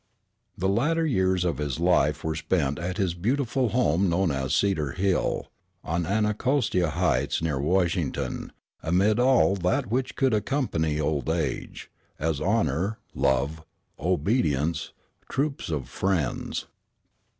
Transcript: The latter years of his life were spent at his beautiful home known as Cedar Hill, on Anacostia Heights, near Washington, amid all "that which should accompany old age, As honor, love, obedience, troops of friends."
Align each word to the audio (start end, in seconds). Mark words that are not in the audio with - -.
The 0.57 0.67
latter 0.67 1.05
years 1.05 1.45
of 1.45 1.59
his 1.59 1.79
life 1.79 2.23
were 2.23 2.33
spent 2.33 2.79
at 2.79 2.97
his 2.97 3.13
beautiful 3.13 3.69
home 3.69 4.09
known 4.09 4.31
as 4.31 4.55
Cedar 4.55 4.93
Hill, 4.93 5.51
on 5.83 6.07
Anacostia 6.07 6.89
Heights, 6.89 7.39
near 7.39 7.59
Washington, 7.59 8.51
amid 8.81 9.19
all 9.19 9.55
"that 9.57 9.91
which 9.91 10.15
should 10.19 10.33
accompany 10.33 10.99
old 10.99 11.29
age, 11.29 11.91
As 12.17 12.41
honor, 12.41 12.97
love, 13.13 13.63
obedience, 13.99 14.91
troops 15.29 15.69
of 15.69 15.87
friends." 15.87 16.65